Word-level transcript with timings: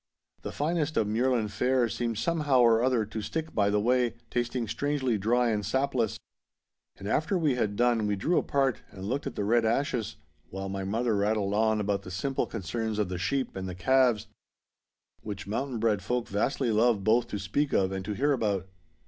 The 0.41 0.51
finest 0.51 0.97
of 0.97 1.05
muirland 1.07 1.51
fare 1.51 1.87
seemed 1.87 2.17
somehow 2.17 2.61
or 2.61 2.81
other 2.81 3.05
to 3.05 3.21
stick 3.21 3.53
by 3.53 3.69
the 3.69 3.79
way, 3.79 4.15
tasting 4.31 4.67
strangely 4.67 5.15
dry 5.19 5.49
and 5.51 5.63
sapless. 5.63 6.17
And 6.97 7.07
after 7.07 7.37
we 7.37 7.53
had 7.53 7.75
done 7.75 8.07
we 8.07 8.15
drew 8.15 8.39
apart 8.39 8.81
and 8.89 9.05
looked 9.05 9.27
at 9.27 9.35
the 9.35 9.43
red 9.43 9.63
ashes, 9.63 10.15
while 10.49 10.69
my 10.69 10.83
mother 10.83 11.15
rattled 11.15 11.53
on 11.53 11.79
about 11.79 12.01
the 12.01 12.09
simple 12.09 12.47
concerns 12.47 12.97
of 12.97 13.09
the 13.09 13.19
sheep 13.19 13.55
and 13.55 13.69
the 13.69 13.75
calves, 13.75 14.25
which 15.21 15.45
mountain 15.45 15.77
bred 15.77 16.01
folk 16.01 16.27
vastly 16.27 16.71
love 16.71 17.03
both 17.03 17.27
to 17.27 17.37
speak 17.37 17.71
of 17.71 17.91
and 17.91 18.03
to 18.05 18.13
hear 18.13 18.31
about. 18.33 18.65